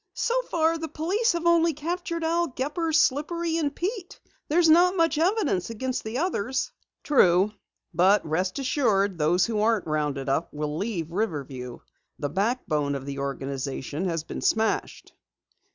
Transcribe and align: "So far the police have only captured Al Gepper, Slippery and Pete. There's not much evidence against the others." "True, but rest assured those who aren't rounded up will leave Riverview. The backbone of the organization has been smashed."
"So 0.15 0.33
far 0.49 0.79
the 0.79 0.87
police 0.87 1.33
have 1.33 1.45
only 1.45 1.73
captured 1.75 2.23
Al 2.23 2.47
Gepper, 2.47 2.91
Slippery 2.91 3.57
and 3.57 3.75
Pete. 3.75 4.19
There's 4.47 4.67
not 4.67 4.95
much 4.95 5.19
evidence 5.19 5.69
against 5.69 6.03
the 6.03 6.17
others." 6.17 6.71
"True, 7.03 7.51
but 7.93 8.25
rest 8.25 8.57
assured 8.57 9.19
those 9.19 9.45
who 9.45 9.59
aren't 9.59 9.85
rounded 9.85 10.27
up 10.27 10.51
will 10.51 10.75
leave 10.75 11.11
Riverview. 11.11 11.81
The 12.17 12.29
backbone 12.29 12.95
of 12.95 13.05
the 13.05 13.19
organization 13.19 14.05
has 14.05 14.23
been 14.23 14.41
smashed." 14.41 15.13